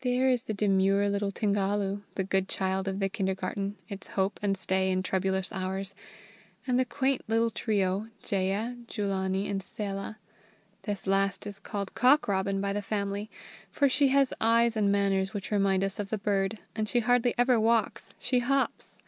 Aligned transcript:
There 0.00 0.28
is 0.28 0.42
the 0.42 0.54
demure 0.54 1.08
little 1.08 1.30
Tingalu, 1.30 2.02
the 2.16 2.24
good 2.24 2.48
child 2.48 2.88
of 2.88 2.98
the 2.98 3.08
kindergarten, 3.08 3.76
its 3.88 4.08
hope 4.08 4.40
and 4.42 4.56
stay 4.56 4.90
in 4.90 5.04
troublous 5.04 5.52
hours, 5.52 5.94
and 6.66 6.80
the 6.80 6.84
quaint 6.84 7.22
little 7.28 7.52
trio, 7.52 8.08
Jeya, 8.24 8.76
Jullanie, 8.88 9.48
and 9.48 9.62
Sella 9.62 10.18
this 10.82 11.06
last 11.06 11.46
is 11.46 11.60
called 11.60 11.94
Cock 11.94 12.26
robin 12.26 12.60
by 12.60 12.72
the 12.72 12.82
family, 12.82 13.30
for 13.70 13.88
she 13.88 14.08
has 14.08 14.34
eyes 14.40 14.76
and 14.76 14.90
manners 14.90 15.32
which 15.32 15.52
remind 15.52 15.84
us 15.84 16.00
of 16.00 16.10
the 16.10 16.18
bird, 16.18 16.58
and 16.74 16.88
she 16.88 16.98
hardly 16.98 17.32
ever 17.38 17.60
walks, 17.60 18.14
she 18.18 18.40
hops. 18.40 18.98